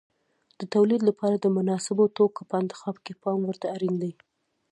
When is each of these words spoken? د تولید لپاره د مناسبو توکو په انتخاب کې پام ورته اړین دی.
د 0.59 0.61
تولید 0.73 1.01
لپاره 1.09 1.35
د 1.39 1.45
مناسبو 1.57 2.05
توکو 2.17 2.41
په 2.49 2.55
انتخاب 2.61 2.95
کې 3.05 3.13
پام 3.23 3.39
ورته 3.45 3.65
اړین 3.75 3.93
دی. 4.01 4.11